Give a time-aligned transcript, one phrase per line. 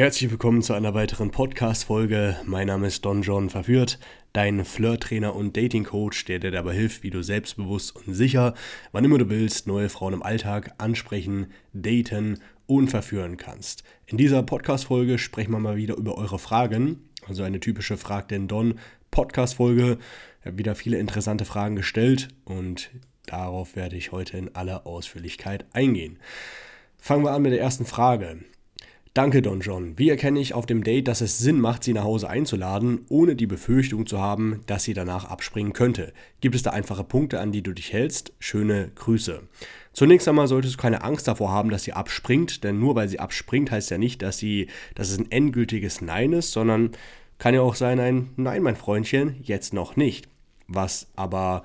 [0.00, 2.34] Herzlich willkommen zu einer weiteren Podcast-Folge.
[2.46, 3.98] Mein Name ist Don John Verführt,
[4.32, 8.54] dein Flirt-Trainer und Dating-Coach, der dir dabei hilft, wie du selbstbewusst und sicher,
[8.92, 13.84] wann immer du willst, neue Frauen im Alltag ansprechen, daten und verführen kannst.
[14.06, 17.10] In dieser Podcast-Folge sprechen wir mal wieder über eure Fragen.
[17.28, 18.78] Also eine typische Frag den Don
[19.10, 19.98] Podcast-Folge.
[20.40, 22.90] Ich habe wieder viele interessante Fragen gestellt und
[23.26, 26.18] darauf werde ich heute in aller Ausführlichkeit eingehen.
[26.96, 28.38] Fangen wir an mit der ersten Frage.
[29.12, 29.98] Danke, Don John.
[29.98, 33.34] Wie erkenne ich auf dem Date, dass es Sinn macht, sie nach Hause einzuladen, ohne
[33.34, 36.12] die Befürchtung zu haben, dass sie danach abspringen könnte?
[36.40, 38.32] Gibt es da einfache Punkte, an die du dich hältst?
[38.38, 39.42] Schöne Grüße.
[39.92, 43.18] Zunächst einmal solltest du keine Angst davor haben, dass sie abspringt, denn nur weil sie
[43.18, 46.92] abspringt, heißt ja nicht, dass, sie, dass es ein endgültiges Nein ist, sondern
[47.38, 50.28] kann ja auch sein ein Nein, mein Freundchen, jetzt noch nicht.
[50.68, 51.64] Was aber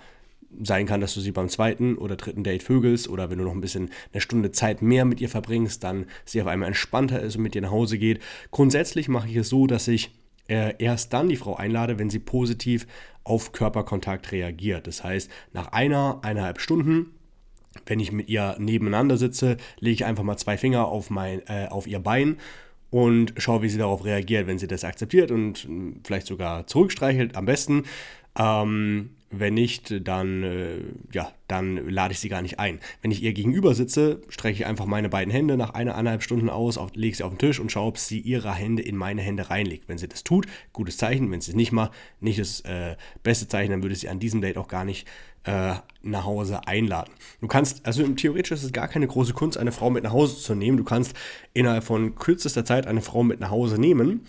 [0.64, 3.54] sein kann, dass du sie beim zweiten oder dritten Date vögelst oder wenn du noch
[3.54, 7.36] ein bisschen eine Stunde Zeit mehr mit ihr verbringst, dann sie auf einmal entspannter ist
[7.36, 8.22] und mit dir nach Hause geht.
[8.52, 10.12] Grundsätzlich mache ich es so, dass ich
[10.48, 12.88] äh, erst dann die Frau einlade, wenn sie positiv
[13.24, 14.88] auf Körperkontakt reagiert.
[14.88, 17.12] Das heißt, nach einer, eineinhalb Stunden
[17.86, 21.68] wenn ich mit ihr nebeneinander sitze, lege ich einfach mal zwei Finger auf, mein, äh,
[21.70, 22.38] auf ihr Bein
[22.90, 24.48] und schaue, wie sie darauf reagiert.
[24.48, 27.84] Wenn sie das akzeptiert und hm, vielleicht sogar zurückstreichelt, am besten.
[28.38, 30.78] Ähm, wenn nicht, dann, äh,
[31.12, 32.80] ja, dann lade ich sie gar nicht ein.
[33.02, 36.78] Wenn ich ihr gegenüber sitze, strecke ich einfach meine beiden Hände nach eineinhalb Stunden aus,
[36.78, 39.50] auf, lege sie auf den Tisch und schaue, ob sie ihre Hände in meine Hände
[39.50, 39.88] reinlegt.
[39.88, 41.32] Wenn sie das tut, gutes Zeichen.
[41.32, 44.42] Wenn sie es nicht macht, nicht das äh, beste Zeichen, dann würde sie an diesem
[44.42, 45.08] Date auch gar nicht
[45.44, 47.14] äh, nach Hause einladen.
[47.42, 50.38] Du kannst, also theoretisch ist es gar keine große Kunst, eine Frau mit nach Hause
[50.38, 50.78] zu nehmen.
[50.78, 51.16] Du kannst
[51.54, 54.26] innerhalb von kürzester Zeit eine Frau mit nach Hause nehmen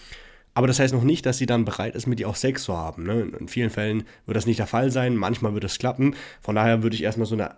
[0.57, 2.75] aber das heißt noch nicht, dass sie dann bereit ist, mit dir auch Sex zu
[2.75, 3.03] haben.
[3.03, 3.31] Ne?
[3.39, 6.17] In vielen Fällen wird das nicht der Fall sein, manchmal wird es klappen.
[6.41, 7.55] Von daher würde ich erstmal so eine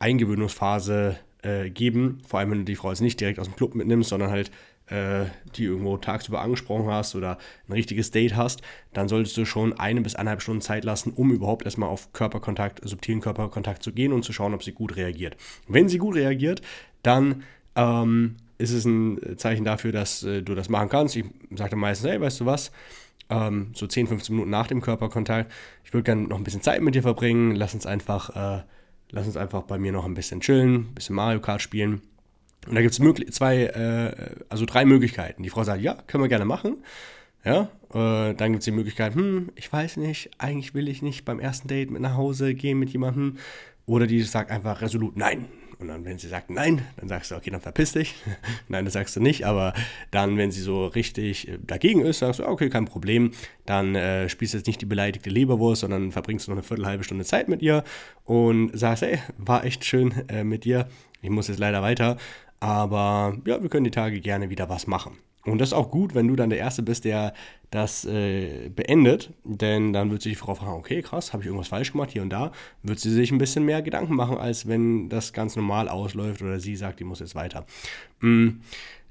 [0.00, 3.74] Eingewöhnungsphase äh, geben, vor allem wenn du die Frau jetzt nicht direkt aus dem Club
[3.74, 4.50] mitnimmst, sondern halt
[4.88, 5.24] äh,
[5.56, 8.60] die irgendwo tagsüber angesprochen hast oder ein richtiges Date hast,
[8.92, 12.86] dann solltest du schon eine bis eineinhalb Stunden Zeit lassen, um überhaupt erstmal auf Körperkontakt,
[12.86, 15.38] subtilen Körperkontakt zu gehen und zu schauen, ob sie gut reagiert.
[15.68, 16.60] Wenn sie gut reagiert,
[17.02, 17.44] dann
[17.76, 21.16] ähm, ist es ein Zeichen dafür, dass äh, du das machen kannst.
[21.16, 21.24] Ich
[21.54, 22.70] sage dann meistens, hey, weißt du was,
[23.30, 25.52] ähm, so 10, 15 Minuten nach dem Körperkontakt,
[25.84, 28.62] ich würde gerne noch ein bisschen Zeit mit dir verbringen, lass uns einfach, äh,
[29.10, 32.02] lass uns einfach bei mir noch ein bisschen chillen, ein bisschen Mario Kart spielen.
[32.66, 35.42] Und da gibt es zwei, äh, also drei Möglichkeiten.
[35.42, 36.78] Die Frau sagt, ja, können wir gerne machen.
[37.44, 41.24] Ja, äh, dann gibt es die Möglichkeit, hm, ich weiß nicht, eigentlich will ich nicht
[41.24, 43.36] beim ersten Date mit nach Hause gehen mit jemandem.
[43.86, 45.44] Oder die sagt einfach resolut, nein,
[45.78, 48.14] und dann, wenn sie sagt nein, dann sagst du, okay, dann verpiss dich.
[48.68, 49.44] nein, das sagst du nicht.
[49.44, 49.74] Aber
[50.10, 53.32] dann, wenn sie so richtig äh, dagegen ist, sagst du, okay, kein Problem.
[53.66, 57.24] Dann äh, spielst du jetzt nicht die beleidigte Leberwurst, sondern verbringst noch eine Viertelhalbe Stunde
[57.24, 57.84] Zeit mit ihr
[58.24, 60.88] und sagst, ey, war echt schön äh, mit dir.
[61.22, 62.16] Ich muss jetzt leider weiter.
[62.60, 65.18] Aber ja, wir können die Tage gerne wieder was machen.
[65.46, 67.32] Und das ist auch gut, wenn du dann der Erste bist, der
[67.70, 71.68] das äh, beendet, denn dann wird sich die Frau fragen, okay, krass, habe ich irgendwas
[71.68, 72.52] falsch gemacht hier und da,
[72.82, 76.60] wird sie sich ein bisschen mehr Gedanken machen, als wenn das ganz normal ausläuft oder
[76.60, 77.66] sie sagt, die muss jetzt weiter.
[78.20, 78.60] Mhm.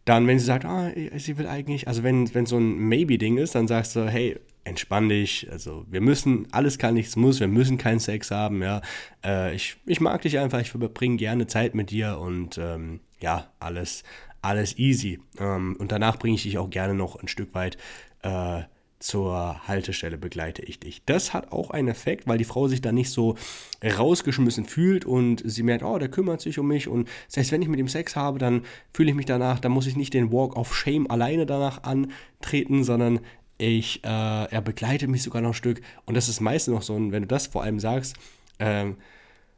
[0.06, 3.56] Dann, wenn sie sagt, ah, sie will eigentlich, also wenn, wenn so ein Maybe-Ding ist,
[3.56, 7.78] dann sagst du, hey, entspann dich, also wir müssen, alles kann, nichts muss, wir müssen
[7.78, 8.82] keinen Sex haben, ja.
[9.24, 13.52] Äh, ich, ich mag dich einfach, ich verbringe gerne Zeit mit dir und ähm, ja,
[13.60, 14.04] alles,
[14.46, 15.20] alles easy.
[15.40, 17.78] Ähm, und danach bringe ich dich auch gerne noch ein Stück weit
[18.22, 18.64] äh,
[19.00, 21.04] zur Haltestelle begleite ich dich.
[21.06, 23.36] Das hat auch einen Effekt, weil die Frau sich dann nicht so
[23.84, 27.62] rausgeschmissen fühlt und sie merkt, oh, der kümmert sich um mich und das heißt, wenn
[27.62, 28.64] ich mit ihm Sex habe, dann
[28.94, 32.84] fühle ich mich danach, dann muss ich nicht den Walk of Shame alleine danach antreten,
[32.84, 33.20] sondern
[33.58, 36.96] ich, äh, er begleitet mich sogar noch ein Stück und das ist meistens noch so,
[36.96, 38.16] wenn du das vor allem sagst,
[38.60, 38.96] ähm,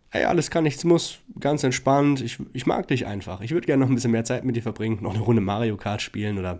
[0.09, 3.41] hey, alles kann, nichts muss, ganz entspannt, ich, ich mag dich einfach.
[3.41, 5.77] Ich würde gerne noch ein bisschen mehr Zeit mit dir verbringen, noch eine Runde Mario
[5.77, 6.59] Kart spielen oder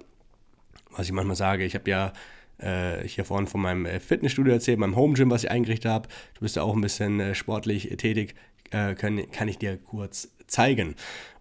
[0.92, 2.14] was ich manchmal sage, ich habe ja
[2.58, 6.10] äh, hier vorhin von meinem äh, Fitnessstudio erzählt, meinem Home Gym, was ich eingerichtet habe.
[6.34, 8.36] Du bist ja auch ein bisschen äh, sportlich tätig,
[8.72, 10.96] äh, kann, kann ich dir kurz zeigen.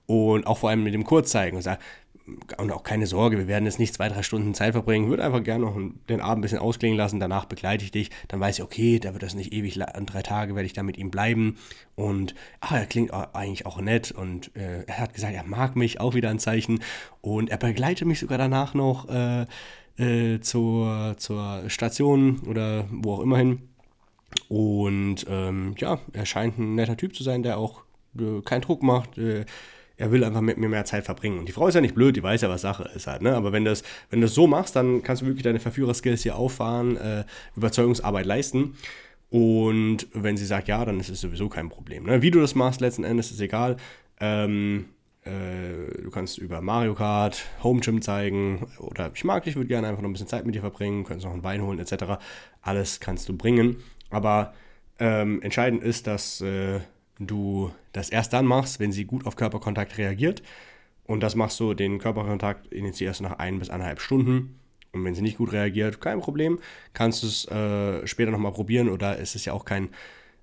[0.07, 1.57] Und auch vor allem mit dem Kurzzeigen.
[1.57, 1.81] Und sage,
[2.59, 5.09] und auch keine Sorge, wir werden jetzt nicht zwei, drei Stunden Zeit verbringen.
[5.09, 5.77] Würde einfach gerne noch
[6.09, 7.21] den Abend ein bisschen ausklingen lassen.
[7.21, 8.11] Danach begleite ich dich.
[8.29, 10.83] Dann weiß ich, okay, da wird das nicht ewig, an drei Tage werde ich da
[10.83, 11.57] mit ihm bleiben.
[11.95, 14.11] Und ach, er klingt eigentlich auch nett.
[14.11, 16.81] Und äh, er hat gesagt, er mag mich, auch wieder ein Zeichen.
[17.21, 19.47] Und er begleitet mich sogar danach noch äh,
[19.99, 23.69] äh, zur, zur Station oder wo auch immer hin.
[24.49, 27.83] Und ähm, ja, er scheint ein netter Typ zu sein, der auch
[28.19, 29.45] äh, keinen Druck macht äh,
[29.97, 31.39] er will einfach mit mir mehr Zeit verbringen.
[31.39, 33.35] Und die Frau ist ja nicht blöd, die weiß ja, was Sache ist halt, ne?
[33.35, 36.37] Aber wenn du das, wenn das so machst, dann kannst du wirklich deine Verführerskills hier
[36.37, 37.25] auffahren, äh,
[37.57, 38.77] Überzeugungsarbeit leisten.
[39.31, 42.05] Und wenn sie sagt ja, dann ist es sowieso kein Problem.
[42.05, 42.23] Ne?
[42.23, 43.77] Wie du das machst, letzten Endes ist egal.
[44.21, 44.87] Ähm,
[45.25, 49.89] äh, du kannst über Mario Kart, Home Gym zeigen oder ich mag dich, würde gerne
[49.89, 52.05] einfach noch ein bisschen Zeit mit dir verbringen, könntest noch einen Wein holen etc.
[52.63, 53.77] Alles kannst du bringen.
[54.11, 54.55] Aber
[54.99, 56.81] ähm, entscheidend ist, dass äh,
[57.19, 60.43] du das erst dann machst, wenn sie gut auf Körperkontakt reagiert.
[61.05, 64.59] Und das machst du, den Körperkontakt initiierst du nach ein bis eineinhalb Stunden.
[64.93, 66.59] Und wenn sie nicht gut reagiert, kein Problem,
[66.95, 69.91] kannst du es äh, später nochmal probieren oder es ist ja auch kein,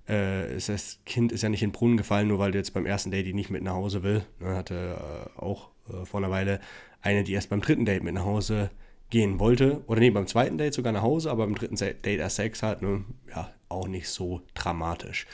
[0.06, 2.86] äh, das Kind ist ja nicht in den Brunnen gefallen, nur weil du jetzt beim
[2.86, 4.24] ersten Date die nicht mit nach Hause will.
[4.40, 4.96] Ne, hatte
[5.36, 6.60] äh, auch äh, vor einer Weile
[7.02, 8.70] eine, die erst beim dritten Date mit nach Hause
[9.10, 9.82] gehen wollte.
[9.86, 12.80] Oder nee, beim zweiten Date sogar nach Hause, aber beim dritten Date erst Sex hat.
[12.80, 13.04] Ne?
[13.30, 15.26] Ja, auch nicht so dramatisch.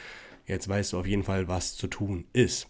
[0.50, 2.67] Jetzt weißt du auf jeden Fall, was zu tun ist.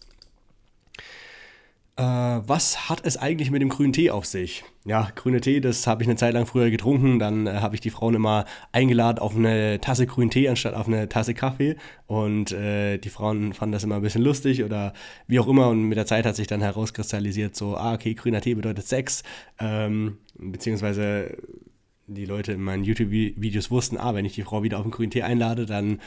[1.95, 4.63] Äh, was hat es eigentlich mit dem grünen Tee auf sich?
[4.85, 7.17] Ja, grüne Tee, das habe ich eine Zeit lang früher getrunken.
[7.17, 10.87] Dann äh, habe ich die Frauen immer eingeladen auf eine Tasse grünen Tee anstatt auf
[10.87, 11.75] eine Tasse Kaffee.
[12.05, 14.93] Und äh, die Frauen fanden das immer ein bisschen lustig oder
[15.25, 15.69] wie auch immer.
[15.69, 19.23] Und mit der Zeit hat sich dann herauskristallisiert, so, ah, okay, grüner Tee bedeutet Sex.
[19.59, 21.35] Ähm, beziehungsweise
[22.13, 25.11] die Leute in meinen YouTube-Videos wussten, ah, wenn ich die Frau wieder auf den grünen
[25.11, 25.99] Tee einlade, dann,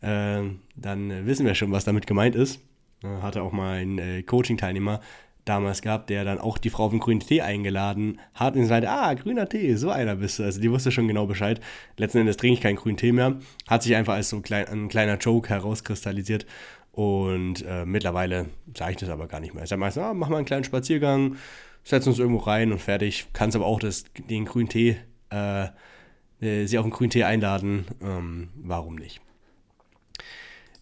[0.00, 0.42] äh,
[0.76, 2.60] dann wissen wir schon, was damit gemeint ist.
[3.02, 5.00] Hatte auch mal einen äh, Coaching-Teilnehmer
[5.44, 8.90] damals gehabt, der dann auch die Frau auf den grünen Tee eingeladen hat und sagte,
[8.90, 10.44] ah, grüner Tee, so einer bist du.
[10.44, 11.60] Also die wusste schon genau Bescheid.
[11.96, 13.38] Letzten Endes trinke ich keinen grünen Tee mehr.
[13.66, 16.46] Hat sich einfach als so klein, ein kleiner Joke herauskristallisiert.
[16.92, 19.64] Und äh, mittlerweile sage ich das aber gar nicht mehr.
[19.64, 21.36] Ich sage meistens, ah, mach mal einen kleinen Spaziergang,
[21.82, 23.26] setz uns irgendwo rein und fertig.
[23.32, 24.96] Kannst aber auch das, den grünen Tee
[25.32, 25.68] äh,
[26.42, 27.86] äh, sie auf einen grünen Tee einladen.
[28.02, 29.20] Ähm, warum nicht?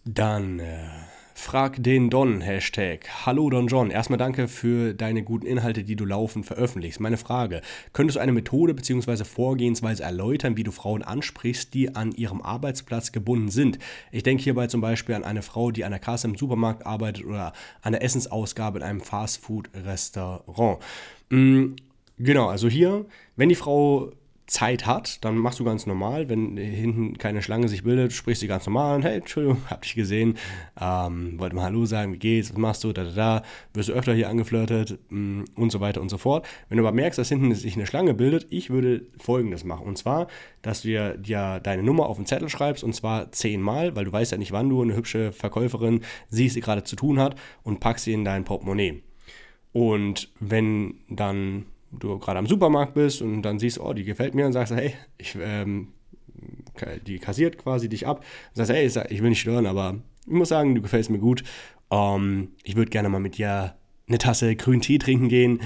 [0.03, 0.87] Dann äh,
[1.35, 3.07] frag den Don Hashtag.
[3.25, 3.91] Hallo Don John.
[3.91, 6.99] Erstmal danke für deine guten Inhalte, die du laufend veröffentlichst.
[6.99, 7.61] Meine Frage:
[7.93, 9.23] Könntest du eine Methode bzw.
[9.23, 13.77] Vorgehensweise erläutern, wie du Frauen ansprichst, die an ihrem Arbeitsplatz gebunden sind?
[14.11, 17.25] Ich denke hierbei zum Beispiel an eine Frau, die an der Kasse im Supermarkt arbeitet
[17.25, 20.79] oder an der Essensausgabe in einem Fastfood-Restaurant.
[21.29, 21.75] Mhm.
[22.17, 23.05] Genau, also hier,
[23.35, 24.11] wenn die Frau
[24.51, 26.27] Zeit hat, dann machst du ganz normal.
[26.27, 29.95] Wenn hinten keine Schlange sich bildet, sprichst du ganz normal an, hey, Entschuldigung, hab dich
[29.95, 30.37] gesehen,
[30.79, 33.43] ähm, wollte mal Hallo sagen, wie geht's, was machst du, da, da, da,
[33.73, 36.45] wirst du öfter hier angeflirtet mm, und so weiter und so fort.
[36.67, 39.87] Wenn du aber merkst, dass hinten sich eine Schlange bildet, ich würde folgendes machen.
[39.87, 40.27] Und zwar,
[40.61, 44.11] dass du dir, dir deine Nummer auf den Zettel schreibst und zwar zehnmal, weil du
[44.11, 47.79] weißt ja nicht, wann du eine hübsche Verkäuferin siehst, die gerade zu tun hat und
[47.79, 49.01] packst sie in dein Portemonnaie.
[49.71, 54.45] Und wenn dann du gerade am Supermarkt bist und dann siehst, oh, die gefällt mir
[54.45, 55.89] und sagst, hey, ich, ähm,
[57.05, 58.19] die kassiert quasi dich ab.
[58.19, 61.43] Und sagst, hey, ich will nicht stören, aber ich muss sagen, du gefällst mir gut.
[61.91, 63.75] Ähm, ich würde gerne mal mit dir
[64.07, 65.61] eine Tasse grünen Tee trinken gehen.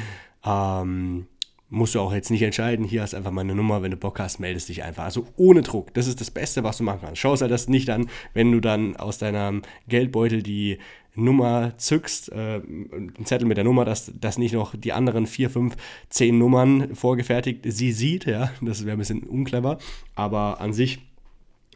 [0.45, 1.27] Ähm,
[1.69, 2.85] musst du auch jetzt nicht entscheiden.
[2.85, 3.81] Hier hast du einfach meine Nummer.
[3.81, 5.03] Wenn du Bock hast, meldest dich einfach.
[5.03, 5.94] Also ohne Druck.
[5.94, 7.21] Das ist das Beste, was du machen kannst.
[7.21, 10.77] Schau dir das nicht an, wenn du dann aus deinem Geldbeutel die
[11.15, 15.50] Nummer zückst, äh, einen Zettel mit der Nummer, dass, dass nicht noch die anderen vier,
[15.50, 15.75] fünf,
[16.09, 18.25] zehn Nummern vorgefertigt sie sieht.
[18.25, 19.77] Ja, das wäre ein bisschen unclever.
[20.13, 21.00] Aber an sich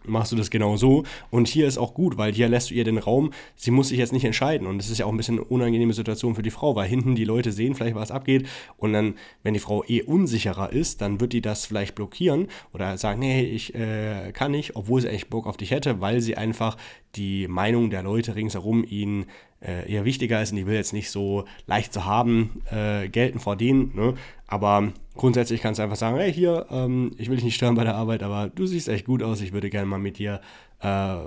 [0.06, 1.04] machst du das genau so.
[1.30, 3.98] Und hier ist auch gut, weil hier lässt du ihr den Raum, sie muss sich
[3.98, 4.68] jetzt nicht entscheiden.
[4.68, 7.16] Und das ist ja auch ein bisschen eine unangenehme Situation für die Frau, weil hinten
[7.16, 8.48] die Leute sehen vielleicht, was abgeht.
[8.78, 12.98] Und dann, wenn die Frau eh unsicherer ist, dann wird die das vielleicht blockieren oder
[12.98, 16.38] sagen, nee, ich äh, kann nicht, obwohl sie eigentlich Bock auf dich hätte, weil sie
[16.38, 16.78] einfach
[17.16, 19.26] die Meinung der Leute ringsherum ihnen
[19.62, 23.40] äh, eher wichtiger ist und die will jetzt nicht so leicht zu haben äh, gelten
[23.40, 23.96] vor denen.
[23.96, 24.16] Ne?
[24.48, 27.84] Aber grundsätzlich kannst du einfach sagen, hey hier, ähm, ich will dich nicht stören bei
[27.84, 30.42] der Arbeit, aber du siehst echt gut aus, ich würde gerne mal mit dir
[30.82, 31.24] äh, äh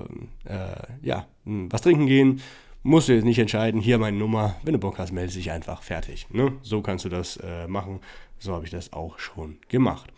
[1.02, 2.40] ja, was trinken gehen.
[2.84, 5.82] Musst du jetzt nicht entscheiden, hier meine Nummer, wenn du Bock hast, melde dich einfach,
[5.82, 6.26] fertig.
[6.30, 6.52] Ne?
[6.62, 8.00] So kannst du das äh, machen,
[8.38, 10.12] so habe ich das auch schon gemacht.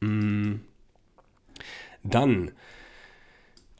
[0.00, 0.56] Mm.
[2.04, 2.52] Dann,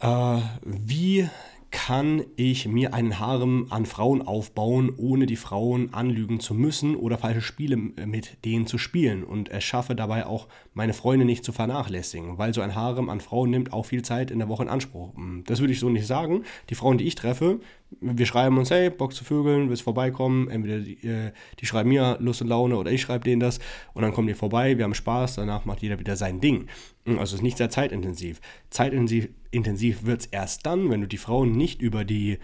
[0.00, 1.28] äh, wie
[1.70, 7.18] kann ich mir einen Harem an Frauen aufbauen, ohne die Frauen anlügen zu müssen oder
[7.18, 11.52] falsche Spiele mit denen zu spielen und es schaffe dabei auch meine Freunde nicht zu
[11.52, 14.68] vernachlässigen, weil so ein Harem an Frauen nimmt auch viel Zeit in der Woche in
[14.68, 15.12] Anspruch.
[15.46, 16.44] Das würde ich so nicht sagen.
[16.70, 17.60] Die Frauen, die ich treffe,
[18.00, 20.48] wir schreiben uns, hey, Bock zu vögeln, willst vorbeikommen?
[20.50, 23.60] Entweder die, äh, die, schreiben mir Lust und Laune oder ich schreibe denen das
[23.94, 26.66] und dann kommen die vorbei, wir haben Spaß, danach macht jeder wieder sein Ding.
[27.08, 28.40] Hm, also es ist nicht sehr zeitintensiv.
[28.70, 32.38] Zeitintensiv intensiv wird es erst dann, wenn du die Frauen nicht über die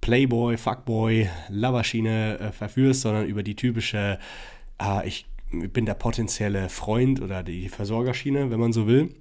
[0.00, 4.18] Playboy, Fuckboy, Loverschiene äh, verführst, sondern über die typische,
[4.82, 9.14] äh, ich bin der potenzielle Freund oder die Versorgerschiene, wenn man so will.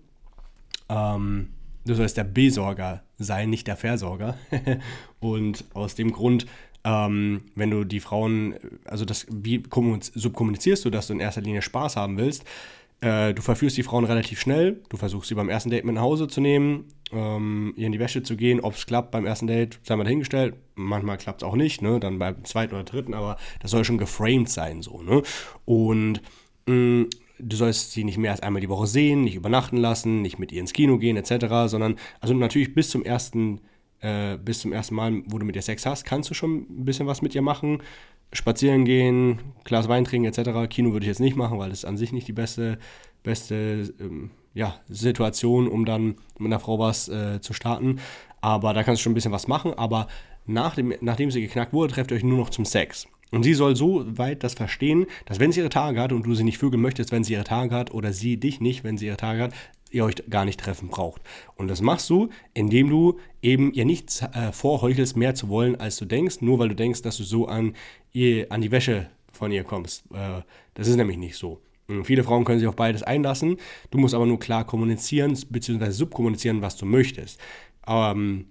[0.89, 1.50] Ähm,
[1.86, 4.38] du sollst der Besorger sein, nicht der Versorger.
[5.19, 6.48] und aus dem Grund,
[6.84, 8.55] ähm, wenn du die Frauen,
[8.86, 9.62] also das, wie
[10.13, 12.46] subkommunizierst du, dass du in erster Linie Spaß haben willst?
[13.01, 16.01] Äh, du verführst die Frauen relativ schnell, du versuchst sie beim ersten Date mit nach
[16.01, 18.60] Hause zu nehmen ähm, ihr in die Wäsche zu gehen.
[18.62, 20.56] Ob es klappt beim ersten Date, sei mal dahingestellt.
[20.75, 22.00] Manchmal klappt es auch nicht, ne?
[22.00, 25.24] Dann beim zweiten oder dritten, aber das soll schon geframed sein, so, ne?
[25.65, 26.22] Und
[26.68, 30.22] mh, mm, du sollst sie nicht mehr als einmal die Woche sehen, nicht übernachten lassen,
[30.22, 33.62] nicht mit ihr ins Kino gehen, etc., sondern, also natürlich bis zum ersten,
[34.01, 36.86] äh, bis zum ersten Mal, wo du mit ihr Sex hast, kannst du schon ein
[36.86, 37.82] bisschen was mit ihr machen.
[38.31, 40.69] Spazieren gehen, Glas Wein trinken, etc.
[40.69, 42.77] Kino würde ich jetzt nicht machen, weil das ist an sich nicht die beste,
[43.24, 48.00] beste ähm, ja, Situation, um dann mit einer Frau was äh, zu starten.
[48.41, 49.74] Aber da kannst du schon ein bisschen was machen.
[49.74, 50.07] Aber
[50.45, 53.07] nach dem, nachdem sie geknackt wurde, trefft ihr euch nur noch zum Sex.
[53.31, 56.33] Und sie soll so weit das verstehen, dass wenn sie ihre Tage hat und du
[56.33, 59.05] sie nicht vögeln möchtest, wenn sie ihre Tage hat, oder sie dich nicht, wenn sie
[59.05, 59.53] ihre Tage hat,
[59.91, 61.22] ihr euch gar nicht treffen braucht.
[61.55, 65.98] Und das machst du, indem du eben ihr nicht äh, vorheuchelst, mehr zu wollen, als
[65.98, 67.75] du denkst, nur weil du denkst, dass du so an,
[68.12, 70.03] ihr, an die Wäsche von ihr kommst.
[70.13, 70.41] Äh,
[70.74, 71.62] das ist nämlich nicht so.
[71.88, 73.58] Hm, viele Frauen können sich auf beides einlassen.
[73.91, 77.39] Du musst aber nur klar kommunizieren, beziehungsweise subkommunizieren, was du möchtest.
[77.88, 78.46] Ähm,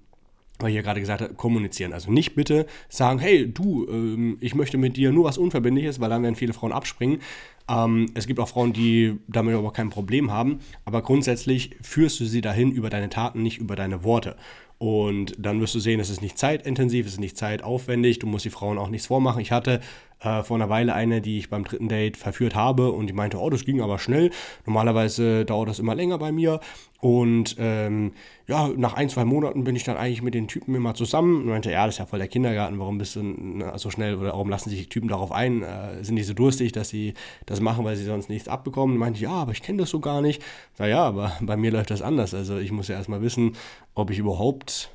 [0.59, 1.93] weil ich ja gerade gesagt habe, kommunizieren.
[1.93, 6.11] Also nicht bitte sagen, hey, du, ähm, ich möchte mit dir nur was Unverbindliches, weil
[6.11, 7.21] dann werden viele Frauen abspringen.
[7.69, 10.61] Ähm, es gibt auch Frauen, die damit aber kein Problem haben.
[10.85, 14.37] Aber grundsätzlich führst du sie dahin über deine Taten, nicht über deine Worte.
[14.79, 18.45] Und dann wirst du sehen, es ist nicht zeitintensiv, es ist nicht zeitaufwendig, du musst
[18.45, 19.41] die Frauen auch nichts vormachen.
[19.41, 19.81] Ich hatte
[20.21, 23.39] äh, vor einer Weile eine, die ich beim dritten Date verführt habe und die meinte,
[23.39, 24.31] oh, das ging aber schnell.
[24.67, 26.61] Normalerweise dauert das immer länger bei mir.
[27.01, 28.13] Und ähm,
[28.49, 31.43] ja, nach ein, zwei Monaten bin ich dann eigentlich mit den Typen immer zusammen.
[31.43, 34.33] Und meinte, ja, das ist ja voll der Kindergarten, warum bist du so schnell oder
[34.33, 35.63] warum lassen sich die Typen darauf ein?
[35.63, 37.15] Äh, sind die so durstig, dass sie
[37.47, 38.97] das machen, weil sie sonst nichts abbekommen?
[38.97, 40.43] Und meinte, ja, aber ich kenne das so gar nicht.
[40.79, 42.35] Na ja, aber bei mir läuft das anders.
[42.35, 43.53] Also ich muss ja erstmal wissen,
[43.95, 44.91] ob ich überhaupt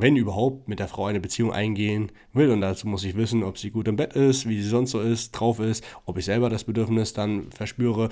[0.00, 2.50] wenn überhaupt, mit der Frau eine Beziehung eingehen will.
[2.50, 5.00] Und dazu muss ich wissen, ob sie gut im Bett ist, wie sie sonst so
[5.00, 8.08] ist, drauf ist, ob ich selber das Bedürfnis dann verspüre.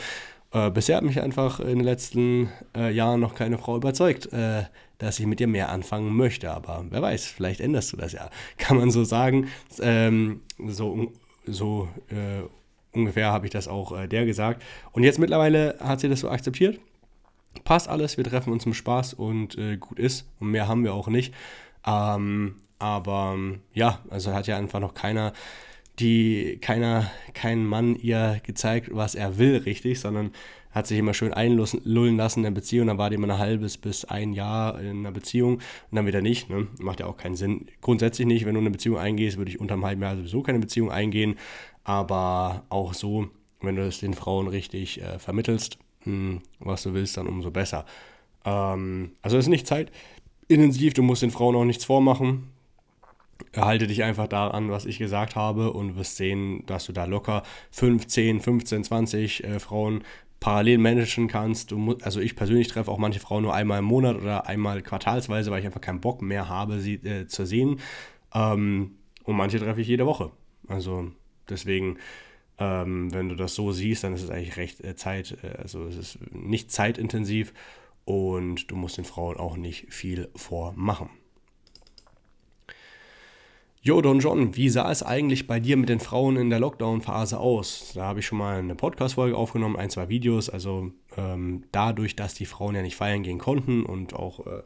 [0.53, 4.65] Äh, bisher hat mich einfach in den letzten äh, Jahren noch keine Frau überzeugt, äh,
[4.99, 6.51] dass ich mit ihr mehr anfangen möchte.
[6.51, 8.31] Aber wer weiß, vielleicht änderst du das ja.
[8.59, 9.49] Kann man so sagen.
[9.81, 11.12] Ähm, so
[11.45, 12.47] so äh,
[12.97, 14.62] ungefähr habe ich das auch äh, der gesagt.
[14.93, 16.79] Und jetzt mittlerweile hat sie das so akzeptiert
[17.65, 20.29] passt alles, wir treffen uns zum Spaß und äh, gut ist.
[20.41, 21.35] Und mehr haben wir auch nicht.
[21.87, 23.39] Ähm, aber
[23.73, 25.33] ja, also hat ja einfach noch keiner,
[25.99, 30.33] die, keiner, kein Mann ihr gezeigt, was er will, richtig, sondern
[30.73, 33.77] hat sich immer schön einlullen lassen in der Beziehung, dann war die immer ein halbes
[33.77, 35.62] bis ein Jahr in einer Beziehung und
[35.97, 36.49] dann wieder nicht.
[36.49, 36.67] Ne?
[36.81, 37.67] Macht ja auch keinen Sinn.
[37.83, 40.59] Grundsätzlich nicht, wenn du eine Beziehung eingehst, würde ich unter einem halben Jahr sowieso keine
[40.59, 41.37] Beziehung eingehen.
[41.85, 43.29] Aber auch so,
[43.61, 47.51] wenn du es den Frauen richtig äh, vermittelst, mh, hm, was du willst, dann umso
[47.51, 47.85] besser.
[48.45, 49.93] Ähm, also es ist nicht Zeit,
[50.52, 52.49] intensiv, du musst den Frauen auch nichts vormachen.
[53.56, 57.42] Halte dich einfach daran, was ich gesagt habe und wirst sehen, dass du da locker
[57.73, 60.04] 15, 15, 20 äh, Frauen
[60.42, 61.71] parallel managen kannst.
[61.71, 65.50] Du also ich persönlich treffe auch manche Frauen nur einmal im Monat oder einmal quartalsweise,
[65.50, 67.80] weil ich einfach keinen Bock mehr habe, sie äh, zu sehen.
[68.35, 70.30] Ähm, und manche treffe ich jede Woche.
[70.68, 71.12] Also
[71.49, 71.99] deswegen,
[72.59, 75.87] ähm, wenn du das so siehst, dann ist es eigentlich recht äh, Zeit, äh, also
[75.87, 77.52] es ist nicht zeitintensiv
[78.04, 81.11] und du musst den Frauen auch nicht viel vormachen.
[83.85, 87.40] Jo, Don John, wie sah es eigentlich bei dir mit den Frauen in der Lockdown-Phase
[87.40, 87.90] aus?
[87.97, 90.49] Da habe ich schon mal eine Podcast-Folge aufgenommen, ein, zwei Videos.
[90.49, 94.62] Also ähm, dadurch, dass die Frauen ja nicht feiern gehen konnten und auch äh,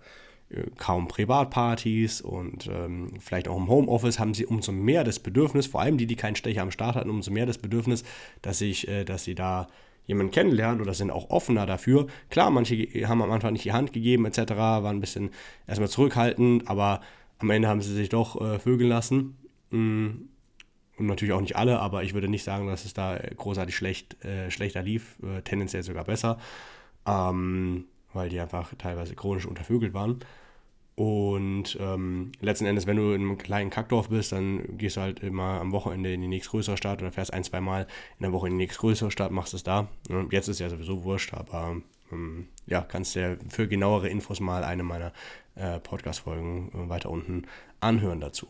[0.77, 5.81] kaum Privatpartys und ähm, vielleicht auch im Homeoffice haben sie umso mehr das Bedürfnis, vor
[5.81, 8.05] allem die, die keinen Stecher am Start hatten, umso mehr das Bedürfnis,
[8.43, 9.67] dass, ich, äh, dass sie da
[10.07, 12.07] jemanden kennenlernen oder sind auch offener dafür.
[12.31, 12.77] Klar, manche
[13.09, 15.31] haben am Anfang nicht die Hand gegeben etc., waren ein bisschen
[15.67, 17.01] erstmal zurückhaltend, aber
[17.39, 19.37] am Ende haben sie sich doch äh, vögeln lassen.
[19.71, 20.11] Mm,
[20.99, 24.25] und natürlich auch nicht alle, aber ich würde nicht sagen, dass es da großartig schlecht,
[24.25, 26.39] äh, schlechter lief, äh, tendenziell sogar besser,
[27.07, 27.85] ähm,
[28.15, 30.21] weil die einfach teilweise chronisch untervögelt waren.
[30.97, 35.21] Und ähm, letzten Endes, wenn du in einem kleinen Kackdorf bist, dann gehst du halt
[35.21, 37.87] immer am Wochenende in die nächstgrößere Stadt oder fährst ein, zwei Mal
[38.19, 39.89] in der Woche in die nächstgrößere Stadt, machst es da.
[40.31, 41.77] Jetzt ist ja sowieso wurscht, aber
[42.11, 45.13] ähm, ja, kannst ja für genauere Infos mal eine meiner
[45.55, 47.43] äh, Podcast-Folgen äh, weiter unten
[47.81, 48.49] anhören dazu.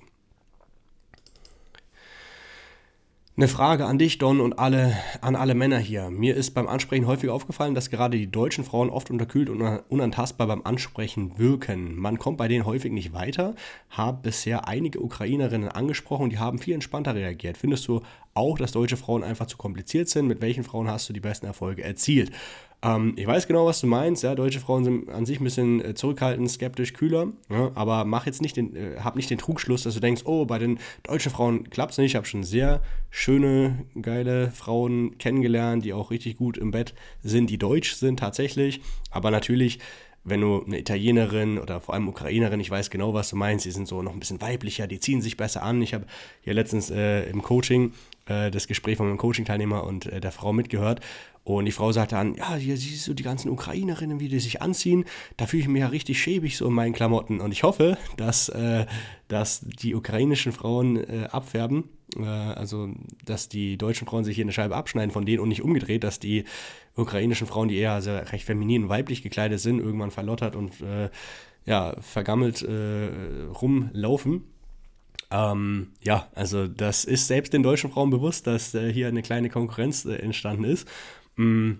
[3.39, 6.09] Eine Frage an dich, Don, und alle, an alle Männer hier.
[6.09, 10.47] Mir ist beim Ansprechen häufig aufgefallen, dass gerade die deutschen Frauen oft unterkühlt und unantastbar
[10.47, 11.97] beim Ansprechen wirken.
[11.97, 13.55] Man kommt bei denen häufig nicht weiter.
[13.91, 17.59] Habe bisher einige Ukrainerinnen angesprochen, die haben viel entspannter reagiert.
[17.59, 18.01] Findest du
[18.33, 20.29] auch, dass deutsche Frauen einfach zu kompliziert sind?
[20.29, 22.33] Mit welchen Frauen hast du die besten Erfolge erzielt?
[22.83, 24.23] Ähm, ich weiß genau, was du meinst.
[24.23, 27.29] Ja, deutsche Frauen sind an sich ein bisschen äh, zurückhaltend, skeptisch, kühler.
[27.49, 30.45] Ja, aber mach jetzt nicht den, äh, hab nicht den Trugschluss, dass du denkst, oh,
[30.45, 32.13] bei den deutschen Frauen klappt es nicht.
[32.13, 37.51] Ich habe schon sehr schöne, geile Frauen kennengelernt, die auch richtig gut im Bett sind,
[37.51, 38.81] die deutsch sind tatsächlich.
[39.11, 39.79] Aber natürlich
[40.27, 43.71] wenn du eine Italienerin oder vor allem Ukrainerin, ich weiß genau, was du meinst, die
[43.71, 45.81] sind so noch ein bisschen weiblicher, die ziehen sich besser an.
[45.81, 46.05] Ich habe
[46.43, 47.93] hier letztens äh, im Coaching
[48.27, 51.01] äh, das Gespräch von meinem Coaching-Teilnehmer und äh, der Frau mitgehört
[51.47, 54.63] und die Frau sagte dann, ja, hier siehst du die ganzen Ukrainerinnen, wie die sich
[54.63, 55.05] anziehen.
[55.37, 57.41] Da fühle ich mich ja richtig schäbig so in meinen Klamotten.
[57.41, 58.85] Und ich hoffe, dass, äh,
[59.29, 61.85] dass die ukrainischen Frauen äh, abfärben.
[62.19, 62.89] Äh, also,
[63.25, 66.19] dass die deutschen Frauen sich hier eine Scheibe abschneiden von denen und nicht umgedreht, dass
[66.19, 66.47] die
[66.97, 71.11] ukrainischen Frauen, die eher also recht feminin und weiblich gekleidet sind, irgendwann verlottert und äh,
[71.65, 73.09] ja, vergammelt äh,
[73.55, 74.43] rumlaufen.
[75.31, 79.49] Ähm, ja, also das ist selbst den deutschen Frauen bewusst, dass äh, hier eine kleine
[79.49, 80.89] Konkurrenz entstanden ist.
[81.37, 81.73] Mm,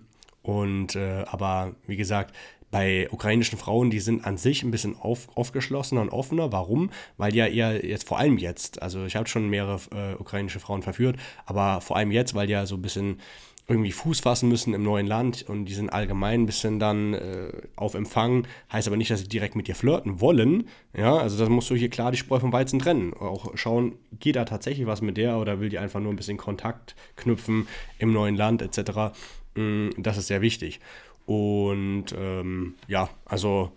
[0.43, 2.35] und äh, aber wie gesagt,
[2.71, 6.53] bei ukrainischen Frauen, die sind an sich ein bisschen auf, aufgeschlossener und offener.
[6.53, 6.91] Warum?
[7.17, 10.83] Weil ja eher jetzt vor allem jetzt, also ich habe schon mehrere äh, ukrainische Frauen
[10.83, 13.21] verführt, aber vor allem jetzt, weil die ja so ein bisschen
[13.69, 17.51] irgendwie Fuß fassen müssen im neuen Land und die sind allgemein ein bisschen dann äh,
[17.75, 18.47] auf Empfang.
[18.73, 20.69] Heißt aber nicht, dass sie direkt mit dir flirten wollen.
[20.97, 23.13] Ja, also das musst du hier klar die Spreu vom Weizen trennen.
[23.15, 26.37] Auch schauen, geht da tatsächlich was mit der oder will die einfach nur ein bisschen
[26.37, 27.67] Kontakt knüpfen
[27.99, 29.17] im neuen Land etc.
[29.57, 30.81] Mm, das ist sehr wichtig.
[31.27, 33.73] Und ähm, ja, also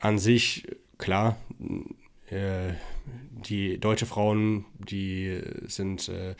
[0.00, 0.66] an sich,
[0.98, 1.36] klar,
[2.30, 2.72] äh,
[3.46, 6.34] die deutsche Frauen, die sind äh,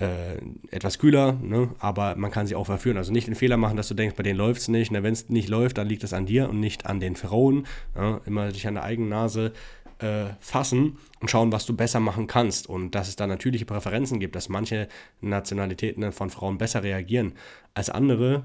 [0.00, 0.36] äh,
[0.70, 1.70] etwas kühler, ne?
[1.80, 2.96] aber man kann sie auch verführen.
[2.96, 4.92] Also nicht den Fehler machen, dass du denkst, bei denen läuft es nicht.
[4.92, 5.02] Ne?
[5.02, 7.66] Wenn es nicht läuft, dann liegt es an dir und nicht an den Frauen.
[7.96, 8.20] Ja?
[8.24, 9.52] Immer dich an der eigenen Nase
[9.98, 12.68] äh, fassen und schauen, was du besser machen kannst.
[12.68, 14.88] Und dass es da natürliche Präferenzen gibt, dass manche
[15.20, 17.34] Nationalitäten von Frauen besser reagieren
[17.74, 18.44] als andere,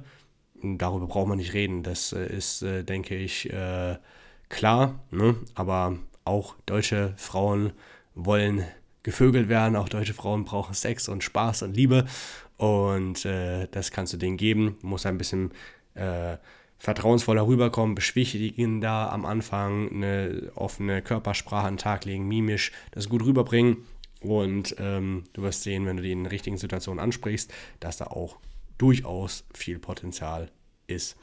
[0.62, 1.84] darüber braucht man nicht reden.
[1.84, 3.98] Das äh, ist, äh, denke ich, äh,
[4.50, 5.00] klar.
[5.12, 5.36] Ne?
[5.56, 7.74] Aber auch deutsche Frauen
[8.16, 8.66] wollen
[9.04, 9.76] gevögelt werden.
[9.76, 12.06] Auch deutsche Frauen brauchen Sex und Spaß und Liebe.
[12.58, 14.78] Und äh, das kannst du denen geben.
[14.82, 15.52] Muss ein bisschen
[16.84, 23.08] vertrauensvoller rüberkommen, beschwichtigen da am Anfang, eine offene Körpersprache an den Tag legen, mimisch das
[23.08, 23.78] gut rüberbringen.
[24.20, 28.08] Und ähm, du wirst sehen, wenn du die in den richtigen Situationen ansprichst, dass da
[28.08, 28.36] auch
[28.78, 30.50] durchaus viel Potenzial
[30.88, 31.16] ist.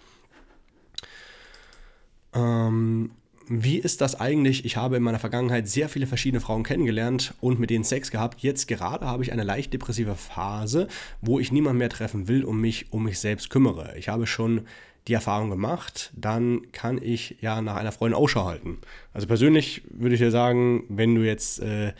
[2.33, 3.11] Ähm,
[3.47, 4.65] wie ist das eigentlich?
[4.65, 8.41] Ich habe in meiner Vergangenheit sehr viele verschiedene Frauen kennengelernt und mit denen Sex gehabt.
[8.41, 10.89] Jetzt gerade habe ich eine leicht depressive Phase,
[11.21, 13.95] wo ich niemand mehr treffen will und mich um mich selbst kümmere.
[13.99, 14.67] Ich habe schon
[15.08, 18.78] die Erfahrung gemacht, dann kann ich ja nach einer Freundin Ausschau halten.
[19.13, 21.93] Also persönlich würde ich dir sagen, wenn du jetzt äh,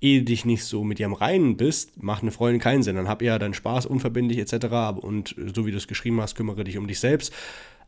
[0.00, 2.96] eh dich nicht so mit am Reinen bist, macht eine Freundin keinen Sinn.
[2.96, 5.00] Dann hab ja deinen Spaß unverbindlich etc.
[5.00, 7.32] Und so wie du es geschrieben hast, kümmere dich um dich selbst.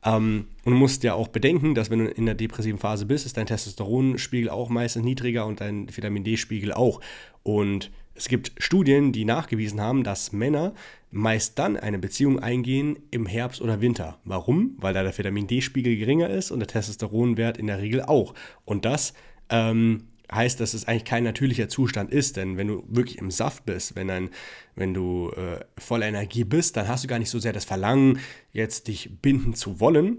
[0.04, 3.26] Ähm, und du musst ja auch bedenken, dass wenn du in der depressiven Phase bist,
[3.26, 7.00] ist dein Testosteronspiegel auch meistens niedriger und dein Vitamin D-Spiegel auch.
[7.42, 10.74] Und es gibt Studien, die nachgewiesen haben, dass Männer
[11.12, 14.18] meist dann eine Beziehung eingehen im Herbst oder Winter.
[14.24, 14.74] Warum?
[14.78, 18.34] Weil da der Vitamin D-Spiegel geringer ist und der Testosteronwert in der Regel auch.
[18.64, 19.14] Und das
[19.50, 23.64] ähm, heißt, dass es eigentlich kein natürlicher Zustand ist, denn wenn du wirklich im Saft
[23.64, 24.30] bist, wenn, ein,
[24.74, 28.18] wenn du äh, voller Energie bist, dann hast du gar nicht so sehr das Verlangen,
[28.52, 30.18] jetzt dich binden zu wollen.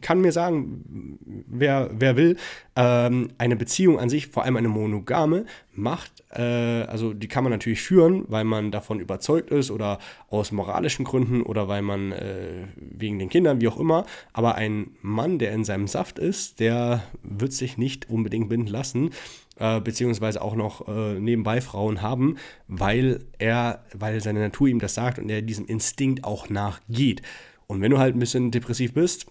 [0.00, 2.36] Kann mir sagen, wer, wer will,
[2.76, 7.50] ähm, eine Beziehung an sich, vor allem eine monogame, macht, äh, also die kann man
[7.50, 9.98] natürlich führen, weil man davon überzeugt ist oder
[10.30, 14.90] aus moralischen Gründen oder weil man äh, wegen den Kindern, wie auch immer, aber ein
[15.02, 20.42] Mann, der in seinem Saft ist, der wird sich nicht unbedingt binden lassen äh, beziehungsweise
[20.42, 22.36] auch noch äh, nebenbei Frauen haben,
[22.68, 27.22] weil er, weil seine Natur ihm das sagt und er diesem Instinkt auch nachgeht.
[27.66, 29.26] Und wenn du halt ein bisschen depressiv bist,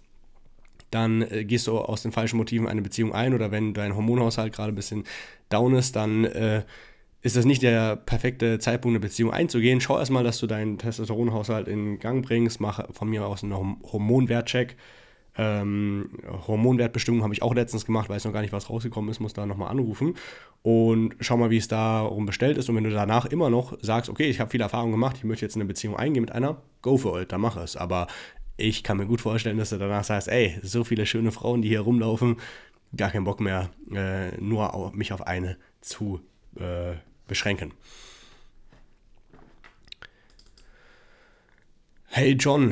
[0.91, 4.53] dann äh, gehst du aus den falschen Motiven eine Beziehung ein oder wenn dein Hormonhaushalt
[4.53, 5.03] gerade ein bisschen
[5.49, 6.63] down ist, dann äh,
[7.21, 9.81] ist das nicht der perfekte Zeitpunkt, eine Beziehung einzugehen.
[9.81, 14.75] Schau erstmal, dass du deinen Testosteronhaushalt in Gang bringst, mach von mir aus einen Hormonwertcheck.
[15.37, 16.09] Ähm,
[16.47, 19.45] Hormonwertbestimmung habe ich auch letztens gemacht, weiß noch gar nicht, was rausgekommen ist, muss da
[19.45, 20.15] nochmal anrufen
[20.61, 22.69] und schau mal, wie es darum bestellt ist.
[22.69, 25.45] Und wenn du danach immer noch sagst, okay, ich habe viel Erfahrung gemacht, ich möchte
[25.45, 27.75] jetzt in eine Beziehung eingehen mit einer, go for it, dann mach es.
[27.75, 28.07] Aber
[28.57, 31.67] ich kann mir gut vorstellen, dass du danach sagst, ey, so viele schöne Frauen, die
[31.67, 32.37] hier rumlaufen,
[32.95, 36.21] gar keinen Bock mehr, äh, nur auf, mich auf eine zu
[36.55, 36.93] äh,
[37.27, 37.73] beschränken.
[42.17, 42.71] Hey John,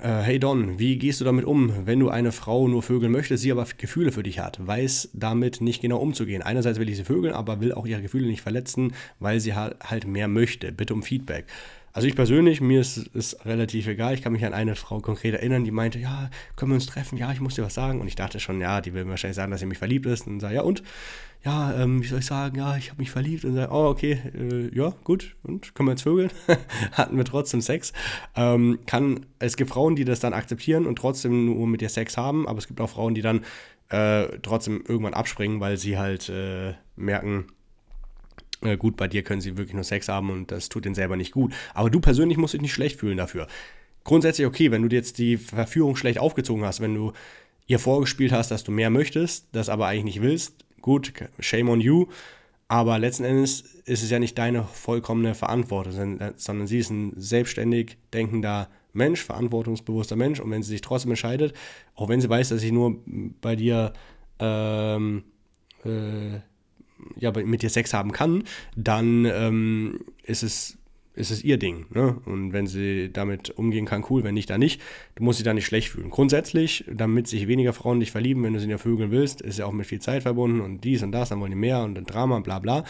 [0.00, 3.42] äh, hey Don, wie gehst du damit um, wenn du eine Frau nur vögeln möchtest,
[3.42, 6.40] sie aber Gefühle für dich hat, weiß damit nicht genau umzugehen.
[6.40, 10.06] Einerseits will ich sie vögeln, aber will auch ihre Gefühle nicht verletzen, weil sie halt
[10.06, 10.70] mehr möchte.
[10.70, 11.46] Bitte um Feedback.
[11.96, 14.12] Also ich persönlich, mir ist es relativ egal.
[14.12, 17.16] Ich kann mich an eine Frau konkret erinnern, die meinte, ja, können wir uns treffen?
[17.16, 18.02] Ja, ich muss dir was sagen.
[18.02, 20.26] Und ich dachte schon, ja, die will wahrscheinlich sagen, dass sie mich verliebt ist.
[20.26, 20.82] Und sage, ja, und?
[21.42, 22.58] Ja, ähm, wie soll ich sagen?
[22.58, 23.46] Ja, ich habe mich verliebt.
[23.46, 25.36] Und sage, oh, okay, äh, ja, gut.
[25.42, 26.30] Und können wir jetzt vögeln?
[26.92, 27.94] Hatten wir trotzdem Sex.
[28.34, 32.18] Ähm, kann, es gibt Frauen, die das dann akzeptieren und trotzdem nur mit dir Sex
[32.18, 32.46] haben.
[32.46, 33.40] Aber es gibt auch Frauen, die dann
[33.88, 37.46] äh, trotzdem irgendwann abspringen, weil sie halt äh, merken,
[38.62, 41.16] äh, gut, bei dir können sie wirklich nur Sex haben und das tut ihnen selber
[41.16, 41.52] nicht gut.
[41.74, 43.46] Aber du persönlich musst dich nicht schlecht fühlen dafür.
[44.04, 47.12] Grundsätzlich okay, wenn du dir jetzt die Verführung schlecht aufgezogen hast, wenn du
[47.66, 51.80] ihr vorgespielt hast, dass du mehr möchtest, das aber eigentlich nicht willst, gut, shame on
[51.80, 52.06] you.
[52.68, 57.96] Aber letzten Endes ist es ja nicht deine vollkommene Verantwortung, sondern sie ist ein selbstständig
[58.12, 60.40] denkender Mensch, verantwortungsbewusster Mensch.
[60.40, 61.54] Und wenn sie sich trotzdem entscheidet,
[61.94, 62.96] auch wenn sie weiß, dass sie nur
[63.40, 63.92] bei dir
[64.40, 65.24] ähm,
[65.84, 66.40] äh,
[67.16, 68.44] ja, mit dir Sex haben kann,
[68.76, 70.78] dann ähm, ist es
[71.16, 71.86] ist es ihr Ding.
[71.92, 72.20] Ne?
[72.26, 74.80] Und wenn sie damit umgehen kann, cool, wenn nicht, dann nicht.
[75.14, 76.10] Du musst dich da nicht schlecht fühlen.
[76.10, 79.58] Grundsätzlich, damit sich weniger Frauen dich verlieben, wenn du sie in der Vögeln willst, ist
[79.58, 81.96] ja auch mit viel Zeit verbunden und dies und das, dann wollen die mehr und
[81.96, 82.84] ein Drama bla bla.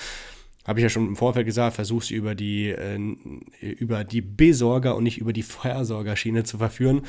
[0.66, 2.98] Habe ich ja schon im Vorfeld gesagt, versuch sie über die, äh,
[3.60, 7.02] über die Besorger und nicht über die Versorgerschiene zu verführen.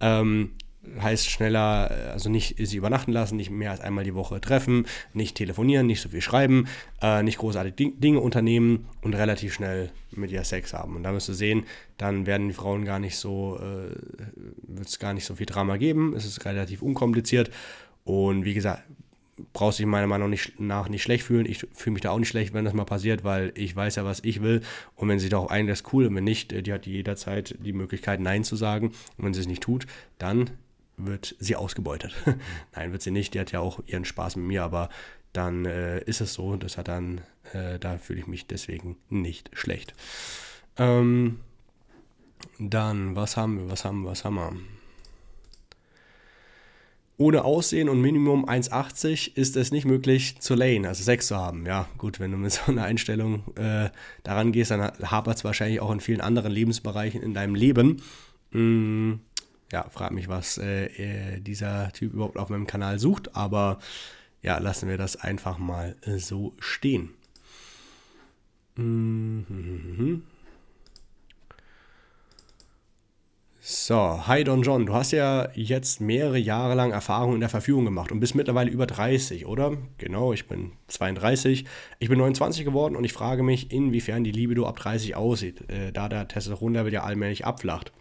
[0.00, 0.52] Ähm,
[1.00, 5.36] heißt schneller, also nicht sie übernachten lassen, nicht mehr als einmal die Woche treffen, nicht
[5.36, 6.68] telefonieren, nicht so viel schreiben,
[7.02, 10.96] äh, nicht großartige Dinge unternehmen und relativ schnell mit ihr Sex haben.
[10.96, 11.64] Und da wirst du sehen,
[11.98, 13.94] dann werden die Frauen gar nicht so, äh,
[14.62, 16.14] wird es gar nicht so viel Drama geben.
[16.16, 17.50] Es ist relativ unkompliziert.
[18.04, 18.82] Und wie gesagt,
[19.52, 21.46] brauchst dich meiner Meinung nach nicht schlecht fühlen.
[21.46, 24.04] Ich fühle mich da auch nicht schlecht, wenn das mal passiert, weil ich weiß ja,
[24.04, 24.62] was ich will.
[24.96, 26.06] Und wenn sie doch einlässt, cool.
[26.06, 28.88] Und wenn nicht, äh, die hat jederzeit die Möglichkeit, Nein zu sagen.
[29.18, 29.86] Und wenn sie es nicht tut,
[30.18, 30.50] dann
[31.06, 32.14] wird sie ausgebeutet.
[32.74, 33.34] Nein, wird sie nicht.
[33.34, 34.88] Die hat ja auch ihren Spaß mit mir, aber
[35.32, 36.56] dann äh, ist es so.
[36.56, 37.20] Das hat dann,
[37.52, 39.94] äh, da fühle ich mich deswegen nicht schlecht.
[40.76, 41.40] Ähm,
[42.58, 44.52] dann, was haben wir, was haben wir, was haben wir?
[47.20, 51.66] Ohne Aussehen und Minimum 1,80 ist es nicht möglich zu lane, also Sex zu haben.
[51.66, 53.90] Ja, gut, wenn du mit so einer Einstellung äh,
[54.22, 58.02] daran gehst, dann hapert es wahrscheinlich auch in vielen anderen Lebensbereichen in deinem Leben.
[58.52, 59.16] Mm,
[59.72, 63.78] ja, frag mich, was äh, äh, dieser Typ überhaupt auf meinem Kanal sucht, aber
[64.42, 67.10] ja, lassen wir das einfach mal äh, so stehen.
[68.76, 70.22] Mhm.
[73.62, 77.84] So, hi Don John, du hast ja jetzt mehrere Jahre lang Erfahrung in der Verfügung
[77.84, 79.76] gemacht und bist mittlerweile über 30, oder?
[79.98, 81.66] Genau, ich bin 32.
[81.98, 85.92] Ich bin 29 geworden und ich frage mich, inwiefern die Libido ab 30 aussieht, äh,
[85.92, 87.92] da der Testosteronlevel ja allmählich abflacht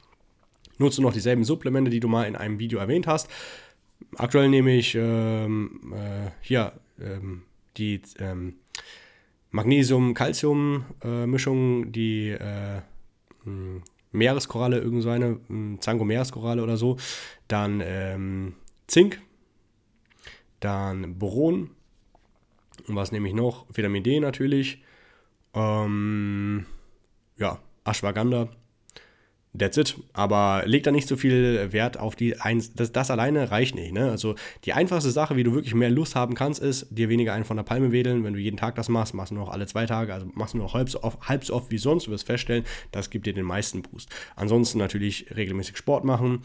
[0.80, 3.30] nutzt du noch dieselben Supplemente, die du mal in einem Video erwähnt hast.
[4.16, 7.44] Aktuell nehme ich ähm, äh, hier ähm,
[7.78, 8.56] die ähm,
[9.52, 12.82] Magnesium-Calcium-Mischung, äh, die äh,
[14.12, 15.40] Meereskoralle, irgend so eine,
[15.80, 16.98] Zango-Meereskoralle oder so.
[17.48, 18.56] Dann ähm,
[18.88, 19.22] Zink,
[20.60, 21.70] dann Boron.
[22.88, 23.68] Und was nehme ich noch?
[23.72, 24.84] Vitamin D natürlich.
[25.54, 26.66] Ähm,
[27.38, 28.50] ja, Ashwagandha
[29.58, 29.98] That's it.
[30.14, 32.74] Aber leg da nicht so viel Wert auf die eins.
[32.76, 33.94] Das, das alleine reicht nicht.
[33.94, 34.12] Ne?
[34.12, 34.36] Also
[34.66, 37.58] die einfachste Sache, wie du wirklich mehr Lust haben kannst, ist, dir weniger einen von
[37.58, 38.24] der Palme wedeln.
[38.24, 40.54] Wenn du jeden Tag das machst, machst du nur noch alle zwei Tage, also machst
[40.54, 42.06] du nur noch halb so oft, halb so oft wie sonst.
[42.06, 44.10] Du wirst feststellen, das gibt dir den meisten Boost.
[44.36, 46.44] Ansonsten natürlich regelmäßig Sport machen.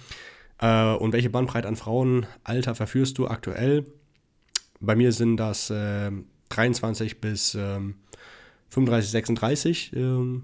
[0.61, 3.85] Äh, und welche Bandbreite an Frauenalter verführst du aktuell?
[4.81, 6.11] Bei mir sind das äh,
[6.49, 7.81] 23 bis äh,
[8.71, 9.93] 35, 36.
[9.93, 10.41] Äh,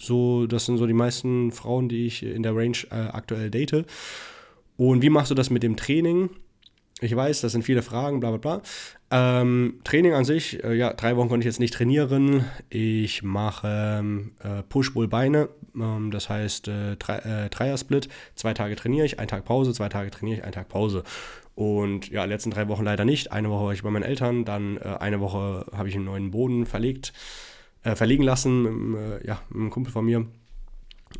[0.00, 3.84] so, das sind so die meisten Frauen, die ich in der Range äh, aktuell date.
[4.76, 6.30] Und wie machst du das mit dem Training?
[7.02, 8.62] Ich weiß, das sind viele Fragen, bla bla bla.
[9.10, 12.44] Ähm, Training an sich, äh, ja, drei Wochen konnte ich jetzt nicht trainieren.
[12.68, 16.96] Ich mache ähm, äh, Push-Pull-Beine, ähm, das heißt äh, äh,
[17.48, 18.08] Dreier-Split.
[18.34, 21.04] Zwei Tage trainiere ich, ein Tag Pause, zwei Tage trainiere ich, ein Tag Pause.
[21.54, 23.32] Und ja, letzten drei Wochen leider nicht.
[23.32, 26.30] Eine Woche war ich bei meinen Eltern, dann äh, eine Woche habe ich einen neuen
[26.30, 27.12] Boden verlegt
[27.82, 30.26] äh, verlegen lassen mit, äh, ja, mit einem Kumpel von mir.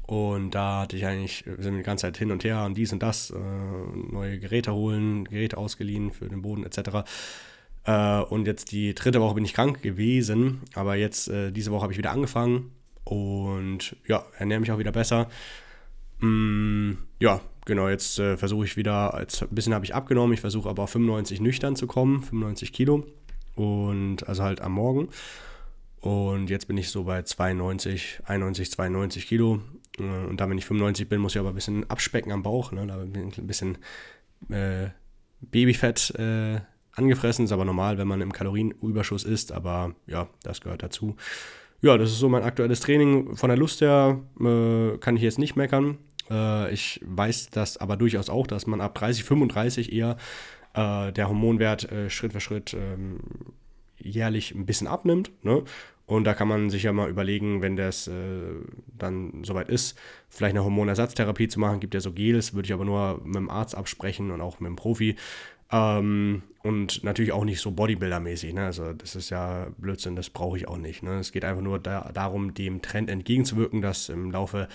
[0.06, 2.92] Und da hatte ich eigentlich, wir sind die ganze Zeit hin und her und dies
[2.92, 7.04] und das, äh, neue Geräte holen, Geräte ausgeliehen für den Boden etc.
[7.84, 11.82] Äh, und jetzt die dritte Woche bin ich krank gewesen, aber jetzt äh, diese Woche
[11.82, 12.72] habe ich wieder angefangen
[13.04, 15.28] und ja, ernähre mich auch wieder besser.
[16.20, 20.40] Mm, ja, genau, jetzt äh, versuche ich wieder, jetzt ein bisschen habe ich abgenommen, ich
[20.40, 23.06] versuche aber auf 95 nüchtern zu kommen, 95 Kilo
[23.56, 25.08] und also halt am Morgen.
[26.00, 29.60] Und jetzt bin ich so bei 92, 91, 92 Kilo.
[29.98, 32.72] Äh, und da, wenn ich 95 bin, muss ich aber ein bisschen abspecken am Bauch.
[32.72, 32.86] Ne?
[32.86, 33.78] Da bin ich ein bisschen
[34.48, 34.88] äh,
[35.40, 36.60] Babyfett äh,
[36.92, 37.44] angefressen.
[37.44, 39.52] Ist aber normal, wenn man im Kalorienüberschuss ist.
[39.52, 41.16] Aber ja, das gehört dazu.
[41.82, 43.36] ja, das ist so mein aktuelles Training.
[43.36, 45.98] Von der Lust her äh, kann ich jetzt nicht meckern.
[46.30, 50.16] Äh, ich weiß das aber durchaus auch, dass man ab 30, 35 eher
[50.72, 53.18] äh, der Hormonwert Schritt für Schritt ähm,
[54.02, 55.30] jährlich ein bisschen abnimmt.
[55.42, 55.62] Ne?
[56.06, 58.12] Und da kann man sich ja mal überlegen, wenn das äh,
[58.98, 59.96] dann soweit ist,
[60.28, 61.78] vielleicht eine Hormonersatztherapie zu machen.
[61.78, 64.68] Gibt ja so Gels, würde ich aber nur mit dem Arzt absprechen und auch mit
[64.68, 65.14] dem Profi.
[65.70, 68.54] Ähm, und natürlich auch nicht so Bodybuilder-mäßig.
[68.54, 68.64] Ne?
[68.64, 71.02] Also das ist ja Blödsinn, das brauche ich auch nicht.
[71.02, 71.18] Ne?
[71.20, 74.66] Es geht einfach nur da, darum, dem Trend entgegenzuwirken, dass im Laufe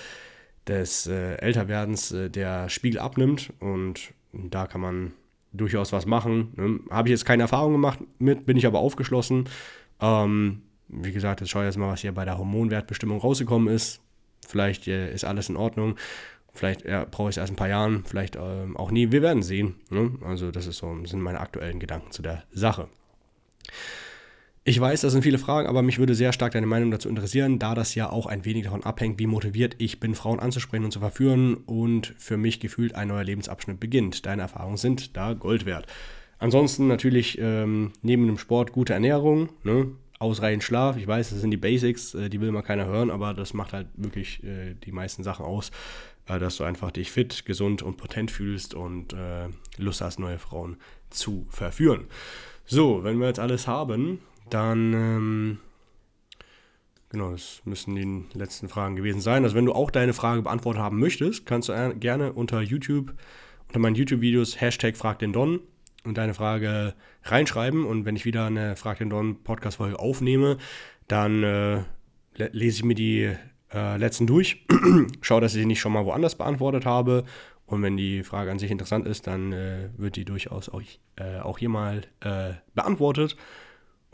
[0.68, 3.52] des äh, Älterwerdens äh, der Spiegel abnimmt.
[3.60, 5.14] Und da kann man
[5.56, 6.54] durchaus was machen.
[6.56, 6.80] Ne?
[6.90, 9.50] Habe ich jetzt keine Erfahrung gemacht mit, bin ich aber aufgeschlossen.
[10.00, 14.02] Ähm, wie gesagt, jetzt schaue ich jetzt mal, was hier bei der Hormonwertbestimmung rausgekommen ist.
[14.48, 15.96] Vielleicht äh, ist alles in Ordnung.
[16.54, 19.12] Vielleicht ja, brauche ich es erst ein paar Jahren, vielleicht ähm, auch nie.
[19.12, 19.76] Wir werden sehen.
[19.90, 20.12] Ne?
[20.24, 22.88] Also, das ist so, sind meine aktuellen Gedanken zu der Sache.
[24.68, 27.60] Ich weiß, das sind viele Fragen, aber mich würde sehr stark deine Meinung dazu interessieren,
[27.60, 30.92] da das ja auch ein wenig davon abhängt, wie motiviert ich bin, Frauen anzusprechen und
[30.92, 34.26] zu verführen und für mich gefühlt ein neuer Lebensabschnitt beginnt.
[34.26, 35.86] Deine Erfahrungen sind da Gold wert.
[36.40, 39.92] Ansonsten natürlich ähm, neben dem Sport gute Ernährung, ne?
[40.18, 40.98] ausreichend Schlaf.
[40.98, 43.72] Ich weiß, das sind die Basics, äh, die will mal keiner hören, aber das macht
[43.72, 45.70] halt wirklich äh, die meisten Sachen aus,
[46.28, 49.48] äh, dass du einfach dich fit, gesund und potent fühlst und äh,
[49.78, 50.78] Lust hast, neue Frauen
[51.12, 52.06] zu verführen.
[52.66, 55.58] So, wenn wir jetzt alles haben, dann, ähm,
[57.10, 59.44] genau, das müssen die letzten Fragen gewesen sein.
[59.44, 63.14] Also wenn du auch deine Frage beantwortet haben möchtest, kannst du gerne unter YouTube,
[63.68, 65.60] unter meinen YouTube-Videos Hashtag Frag den Don
[66.04, 67.86] und deine Frage reinschreiben.
[67.86, 70.58] Und wenn ich wieder eine Frag den Don Podcast-Folge aufnehme,
[71.08, 71.84] dann äh,
[72.36, 73.36] lese ich mir die
[73.74, 74.66] äh, letzten durch,
[75.22, 77.26] schaue, dass ich sie nicht schon mal woanders beantwortet habe.
[77.66, 80.82] Und wenn die Frage an sich interessant ist, dann äh, wird die durchaus auch,
[81.16, 83.36] äh, auch hier mal äh, beantwortet.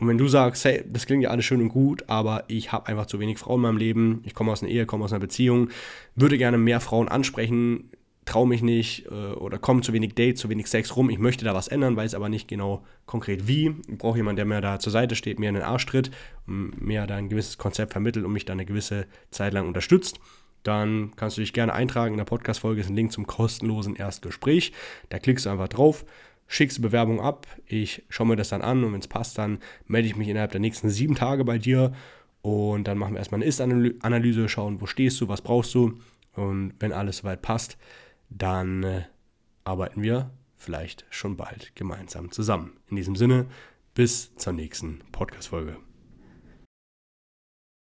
[0.02, 2.88] Und wenn du sagst, hey, das klingt ja alles schön und gut, aber ich habe
[2.88, 5.20] einfach zu wenig Frauen in meinem Leben, ich komme aus einer Ehe, komme aus einer
[5.20, 5.68] Beziehung,
[6.16, 7.88] würde gerne mehr Frauen ansprechen,
[8.24, 11.44] traue mich nicht äh, oder komme zu wenig Dates, zu wenig Sex rum, ich möchte
[11.44, 13.76] da was ändern, weiß aber nicht genau konkret wie.
[13.90, 16.10] Brauche jemanden, der mir da zur Seite steht, mir in den Arsch tritt,
[16.46, 20.18] mir da ein gewisses Konzept vermittelt und mich da eine gewisse Zeit lang unterstützt
[20.64, 22.14] dann kannst du dich gerne eintragen.
[22.14, 24.72] In der Podcast-Folge ist ein Link zum kostenlosen Erstgespräch.
[25.08, 26.04] Da klickst du einfach drauf,
[26.52, 29.58] schickst die Bewerbung ab, ich schaue mir das dann an und wenn es passt, dann
[29.86, 31.92] melde ich mich innerhalb der nächsten sieben Tage bei dir
[32.42, 35.98] und dann machen wir erstmal eine Ist-Analyse, schauen, wo stehst du, was brauchst du
[36.34, 37.78] und wenn alles soweit passt,
[38.28, 39.02] dann äh,
[39.64, 42.72] arbeiten wir vielleicht schon bald gemeinsam zusammen.
[42.88, 43.46] In diesem Sinne,
[43.94, 45.91] bis zur nächsten Podcast-Folge.